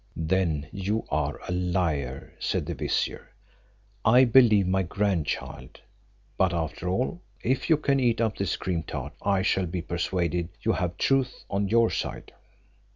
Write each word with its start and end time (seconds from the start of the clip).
"Then 0.15 0.67
you 0.71 1.05
are 1.09 1.39
a 1.47 1.51
liar," 1.51 2.33
said 2.39 2.65
the 2.65 2.73
vizier 2.73 3.29
"I 4.03 4.25
believe 4.25 4.65
my 4.65 4.81
grandchild; 4.81 5.79
but 6.39 6.55
after 6.55 6.89
all, 6.89 7.21
if 7.43 7.69
you 7.69 7.77
can 7.77 7.99
eat 7.99 8.19
up 8.19 8.35
this 8.39 8.55
cream 8.57 8.81
tart 8.81 9.13
I 9.21 9.43
shall 9.43 9.67
be 9.67 9.83
persuaded 9.83 10.49
you 10.63 10.71
have 10.71 10.97
truth 10.97 11.45
on 11.51 11.67
your 11.69 11.91
side." 11.91 12.33